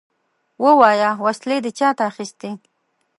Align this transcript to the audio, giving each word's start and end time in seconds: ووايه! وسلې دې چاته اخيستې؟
ووايه! 0.63 1.11
وسلې 1.25 1.57
دې 1.63 1.71
چاته 1.79 2.03
اخيستې؟ 2.11 2.49